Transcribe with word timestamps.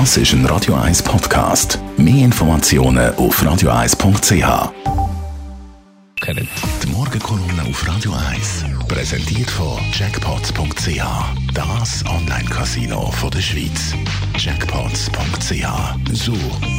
Das 0.00 0.16
ist 0.16 0.32
ein 0.32 0.44
Radio 0.46 0.74
1 0.74 1.04
Podcast. 1.04 1.78
Mehr 1.96 2.24
Informationen 2.24 3.14
auf 3.14 3.40
radio1.ch. 3.40 4.72
Die 6.82 6.90
Morgenkolumne 6.90 7.62
auf 7.62 7.86
Radio 7.86 8.12
1 8.32 8.64
präsentiert 8.88 9.48
von 9.48 9.78
Jackpots.ch. 9.92 11.00
Das 11.54 12.04
Online-Casino 12.06 13.14
der 13.32 13.40
Schweiz. 13.40 13.94
Jackpots.ch. 14.36 15.64
So 16.12 16.32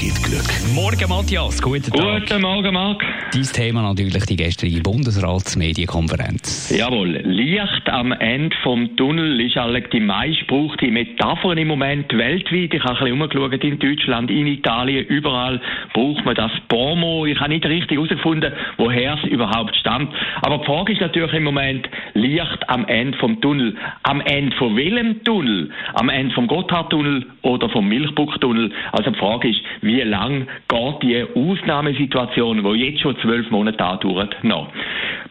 geht 0.00 0.14
Glück. 0.22 0.48
Morgen, 0.74 1.08
Matthias. 1.08 1.60
Guten 1.60 1.92
Tag. 1.92 2.20
Guten 2.20 2.40
Morgen, 2.40 2.72
Marc. 2.72 3.04
Dein 3.32 3.42
Thema 3.42 3.82
natürlich 3.82 4.24
die 4.24 4.36
gestrige 4.36 4.80
Bundesratsmedienkonferenz. 4.80 6.74
Jawohl. 6.76 7.18
Licht 7.24 7.88
am 7.88 8.12
Ende 8.12 8.56
vom 8.62 8.96
Tunnel 8.96 9.40
ist 9.40 9.56
eigentlich 9.58 9.88
die 9.90 10.00
meistgebrauchte 10.00 10.86
Metapher 10.88 11.56
im 11.56 11.68
Moment 11.68 12.12
weltweit. 12.12 12.72
Ich 12.72 12.82
habe 12.82 12.98
ein 12.98 13.04
bisschen 13.04 13.42
umgeschaut 13.42 13.64
in 13.64 13.78
Deutschland, 13.78 14.30
in 14.30 14.46
Italien, 14.46 15.06
überall 15.06 15.60
braucht 15.92 16.24
man 16.24 16.34
das 16.34 16.52
Pomo. 16.68 17.26
Ich 17.26 17.38
habe 17.38 17.50
nicht 17.50 17.66
richtig 17.66 17.98
herausgefunden, 17.98 18.52
woher 18.78 19.18
es 19.22 19.30
überhaupt 19.30 19.76
stammt. 19.76 20.12
Aber 20.40 20.58
die 20.58 20.64
Frage 20.64 20.92
ist 20.94 21.00
natürlich 21.00 21.34
im 21.34 21.44
Moment, 21.44 21.88
Licht 22.14 22.68
am 22.68 22.86
Ende 22.86 23.16
vom 23.18 23.40
Tunnel. 23.40 23.76
Am 24.04 24.22
Ende 24.22 24.56
von 24.56 24.74
welchem 24.74 25.22
Tunnel? 25.22 25.70
Am 25.94 26.08
Ende 26.08 26.34
vom 26.34 26.46
Gotthardtunnel 26.46 27.26
oder 27.42 27.68
vom 27.68 27.88
Milchbuchtunnel? 27.88 28.72
Also 28.92 29.10
die 29.10 29.18
Frage 29.18 29.48
ist, 29.50 29.60
wie 29.80 30.00
lang 30.02 30.46
geht 30.68 31.02
die 31.02 31.24
Ausnahmesituation, 31.34 32.62
die 32.62 32.84
jetzt 32.84 33.00
schon 33.00 33.16
zwölf 33.18 33.50
Monate 33.50 33.84
andauert, 33.84 34.36
noch? 34.42 34.68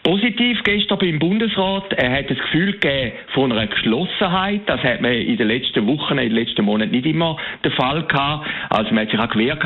Positiv 0.03 0.63
gestern 0.63 0.97
beim 0.97 1.19
Bundesrat, 1.19 1.93
er 1.93 2.11
hat 2.11 2.29
das 2.29 2.37
Gefühl 2.39 2.71
gegeben 2.71 3.11
von 3.35 3.51
einer 3.51 3.67
Geschlossenheit. 3.67 4.61
Das 4.65 4.81
hat 4.81 4.99
man 4.99 5.11
in 5.13 5.37
den 5.37 5.47
letzten 5.47 5.85
Wochen, 5.85 6.17
in 6.17 6.29
den 6.29 6.43
letzten 6.43 6.65
Monaten 6.65 6.89
nicht 6.89 7.05
immer 7.05 7.37
der 7.63 7.71
Fall 7.73 8.01
gehabt. 8.07 8.47
Also 8.71 8.89
man 8.95 9.03
hat 9.03 9.11
sich 9.11 9.19
auch 9.19 9.29
gewehrt 9.29 9.63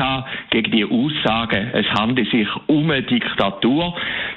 gegen 0.50 0.70
die 0.72 0.84
Aussagen, 0.84 1.70
es 1.72 1.86
handelt 1.98 2.30
sich 2.30 2.48
um 2.66 2.90
eine 2.90 3.02
Diktatur. 3.02 3.94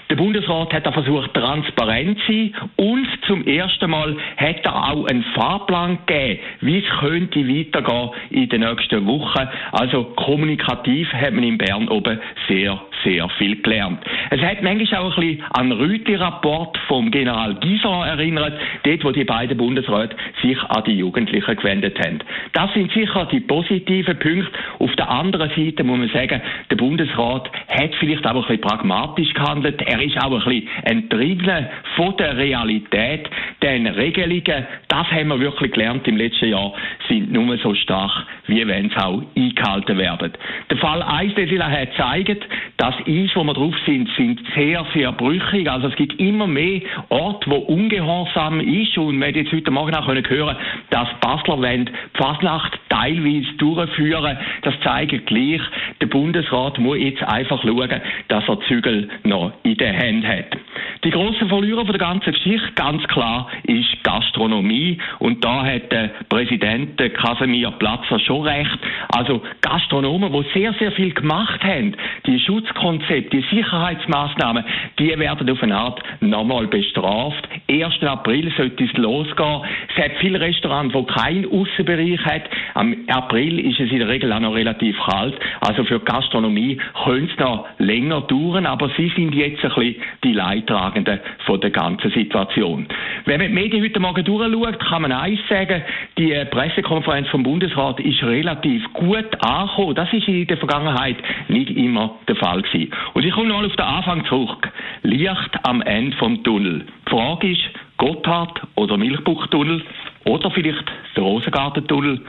Der 0.10 0.16
Bundesrat 0.16 0.72
hat 0.74 0.88
auch 0.88 0.94
versucht, 0.94 1.34
transparent 1.34 2.18
zu 2.26 2.32
sein 2.32 2.56
und 2.78 3.08
zum 3.28 3.46
ersten 3.46 3.92
Mal 3.92 4.16
hat 4.38 4.66
er 4.66 4.92
auch 4.92 5.06
einen 5.06 5.24
Fahrplan 5.36 6.00
gegeben, 6.06 6.40
wie 6.62 6.80
es 6.80 7.00
könnte 7.02 7.40
weitergehen 7.46 8.10
in 8.30 8.48
den 8.48 8.62
nächsten 8.62 9.06
Wochen. 9.06 9.50
Also 9.74 10.06
kommunikativ 10.16 11.12
hat 11.12 11.34
man 11.34 11.44
in 11.44 11.58
Bern 11.58 11.90
oben 11.90 12.20
sehr, 12.48 12.82
sehr 13.04 13.28
viel 13.38 13.62
gelernt. 13.62 14.00
Es 14.30 14.42
hat 14.42 14.62
manchmal 14.62 15.02
auch 15.02 15.18
ein 15.18 15.28
bisschen 15.28 15.44
an 15.52 15.72
Rüti-Rapport 15.72 16.78
vom 16.88 17.12
General 17.12 17.56
Gisor 17.56 18.06
erinnert, 18.06 18.60
dort, 18.84 19.04
wo 19.04 19.12
die 19.12 19.24
beiden 19.24 19.58
Bundesräte 19.58 20.16
sich 20.42 20.62
an 20.64 20.84
die 20.86 20.98
Jugendlichen 20.98 21.56
gewendet 21.56 21.98
haben. 22.00 22.20
Das 22.54 22.74
sind 22.74 22.92
sicher 22.92 23.28
die 23.32 23.40
positiven 23.40 24.18
Punkte. 24.18 24.52
Auf 24.80 24.96
der 24.96 25.10
anderen 25.10 25.50
Seite 25.50 25.84
muss 25.84 26.00
man 26.00 26.10
sagen, 26.10 26.42
der 26.70 26.76
Bundesrat 26.76 27.50
hat 27.68 27.96
vielleicht 28.00 28.26
auch 28.26 28.36
ein 28.36 28.42
bisschen 28.42 28.62
pragmatisch 28.62 29.34
gehandelt. 29.34 29.82
Er 29.82 30.02
ist 30.02 30.18
auch 30.22 30.32
ein 30.32 30.44
bisschen 30.44 30.68
entrieben 30.84 31.68
von 31.96 32.16
der 32.18 32.38
Realität. 32.38 33.30
Denn 33.62 33.88
Regelungen, 33.88 34.68
das 34.88 35.12
haben 35.12 35.30
wir 35.30 35.40
wirklich 35.40 35.72
gelernt 35.72 36.08
im 36.08 36.18
letzten 36.18 36.50
Jahr, 36.50 36.74
sind 37.08 37.32
nur 37.32 37.58
so 37.58 37.74
stark, 37.74 38.26
wie 38.48 38.66
wenn 38.68 38.90
sie 38.90 38.98
auch 38.98 39.22
eingehalten 39.36 39.98
werden. 39.98 40.34
Der 40.70 40.78
Fall 40.78 41.04
Eisdesila 41.04 41.70
hat 41.70 41.92
gezeigt, 41.92 42.48
das 42.80 42.96
Eis, 43.06 43.30
wo 43.36 43.44
wir 43.44 43.54
drauf 43.54 43.76
sind, 43.86 44.10
sind 44.16 44.40
sehr, 44.56 44.86
sehr 44.94 45.12
brüchig. 45.12 45.70
Also 45.70 45.90
es 45.90 45.96
gibt 45.98 46.18
immer 46.18 46.48
mehr 46.48 46.80
Orte, 47.10 47.52
wo 47.52 47.58
ungehorsam 47.58 48.62
ist. 48.62 48.98
Und 48.98 49.20
wir 49.20 49.28
haben 49.28 49.36
jetzt 49.36 49.52
heute 49.52 49.70
Morgen 49.70 49.94
auch 49.94 50.08
hören 50.08 50.24
können, 50.24 50.56
dass 50.90 51.10
Basler 51.20 51.58
die 51.76 51.92
Fasnacht 52.14 52.80
teilweise 52.88 53.52
durchführen. 53.58 54.38
Das 54.62 54.74
zeigt 54.82 55.26
gleich, 55.26 55.62
der 56.00 56.08
Bundesrat 56.08 56.80
muss 56.80 57.00
jetzt 57.00 57.22
einfach 57.22 57.62
schauen, 57.62 58.02
dass 58.30 58.48
er 58.48 58.60
Zügel 58.62 59.10
noch 59.24 59.52
in 59.64 59.76
der 59.76 59.98
Hand 59.98 60.26
hat. 60.26 60.59
Die 61.04 61.12
grossen 61.12 61.48
Verlierer 61.48 61.86
von 61.86 61.98
der 61.98 62.00
ganzen 62.00 62.34
Geschichte, 62.34 62.74
ganz 62.76 63.02
klar, 63.08 63.50
ist 63.64 64.04
Gastronomie. 64.04 64.98
Und 65.20 65.46
da 65.46 65.66
hat 65.66 65.92
der 65.92 66.12
Präsident 66.28 67.00
Casimir 67.14 67.72
Platzer 67.72 68.20
schon 68.20 68.46
recht. 68.46 68.78
Also 69.10 69.42
Gastronomen, 69.62 70.32
die 70.32 70.60
sehr, 70.60 70.74
sehr 70.74 70.92
viel 70.92 71.14
gemacht 71.14 71.64
haben, 71.64 71.96
die 72.26 72.40
Schutzkonzepte, 72.40 73.38
die 73.38 73.56
Sicherheitsmaßnahmen, 73.56 74.66
die 75.00 75.18
werden 75.18 75.50
auf 75.50 75.64
eine 75.64 75.78
Art 75.78 76.04
nochmal 76.20 76.68
bestraft. 76.68 77.48
1. 77.70 78.04
April 78.04 78.52
sollte 78.58 78.84
es 78.84 78.94
losgehen. 78.94 79.62
Es 79.90 80.04
hat 80.04 80.12
viele 80.20 80.40
Restaurants, 80.40 80.94
die 80.96 81.06
keinen 81.06 81.46
Aussenbereich 81.52 82.26
haben. 82.26 82.44
Am 82.74 82.96
April 83.08 83.60
ist 83.60 83.80
es 83.80 83.92
in 83.92 84.00
der 84.00 84.08
Regel 84.08 84.34
auch 84.34 84.40
noch 84.40 84.56
relativ 84.56 84.98
kalt. 85.06 85.36
Also 85.62 85.84
für 85.84 86.00
Gastronomie 86.00 86.80
könnte 87.04 87.32
es 87.32 87.40
noch 87.40 87.68
länger 87.78 88.22
dauern, 88.22 88.66
aber 88.66 88.90
sie 88.98 89.12
sind 89.16 89.36
jetzt 89.36 89.64
ein 89.64 89.70
bisschen 89.70 89.96
die 90.24 90.34
Leidtragenden 90.34 91.20
von 91.46 91.62
der 91.62 91.70
ganzen 91.70 92.10
Situation. 92.12 92.88
Wenn 93.26 93.40
man 93.40 93.50
die 93.50 93.54
Medien 93.54 93.84
heute 93.84 94.00
Morgen 94.00 94.24
durchschaut, 94.24 94.80
kann 94.80 95.02
man 95.04 95.12
eins 95.12 95.40
sagen, 95.48 95.84
die 96.18 96.34
Pressekonferenz 96.50 97.28
vom 97.30 97.44
Bundesrat 97.44 98.00
ist 98.00 98.24
relativ 98.24 98.92
gut 98.94 99.28
angekommen. 99.44 99.96
Das 99.96 100.12
ist 100.12 100.28
in 100.28 100.48
der 100.48 100.58
Vergangenheit 100.58 101.18
nicht 101.48 101.70
immer 101.72 102.16
der 102.28 102.36
Fall 102.36 102.62
gewesen. 102.62 102.92
Und 103.14 103.26
ich 103.26 103.32
komme 103.32 103.50
noch 103.50 103.64
auf 103.64 103.76
den 103.76 103.86
Anfang 103.86 104.26
zurück. 104.26 104.70
Licht 105.04 105.60
am 105.64 105.82
Ende 105.82 106.16
vom 106.18 106.44
Tunnel. 106.44 106.86
Die 107.10 107.16
Frage 107.16 107.52
ist, 107.52 107.62
Gotthard 107.98 108.62
oder 108.76 108.96
Milchbuchtunnel 108.96 109.84
oder 110.26 110.52
vielleicht 110.52 110.86
der 111.16 111.24
Rosengartentunnel, 111.24 112.22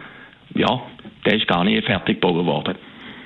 ja, 0.54 0.80
der 1.26 1.34
ist 1.34 1.46
gar 1.46 1.64
nicht 1.64 1.84
fertig 1.84 2.20
gebaut 2.20 2.46
worden. 2.46 2.76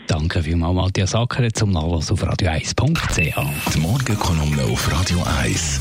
Danke 0.08 0.42
vielmals, 0.42 0.74
Matthias 0.74 1.14
Acker, 1.14 1.48
zum 1.52 1.70
Nachlass 1.70 2.10
auf 2.10 2.24
radio1.ch. 2.24 3.72
Die 3.72 3.80
Morgenkolumne 3.80 4.64
auf 4.64 4.90
Radio 4.92 5.18
1. 5.42 5.80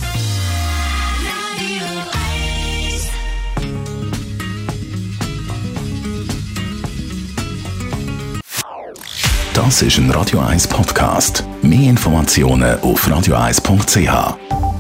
Das 9.56 9.82
ist 9.82 9.98
ein 9.98 10.10
Radio 10.12 10.40
1 10.40 10.68
Podcast. 10.68 11.44
Mehr 11.62 11.90
Informationen 11.90 12.80
auf 12.82 13.08
radio1.ch. 13.08 14.73